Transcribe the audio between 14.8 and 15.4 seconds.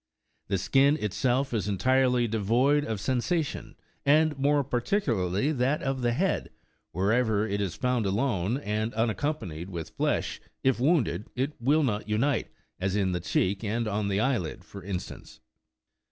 instance.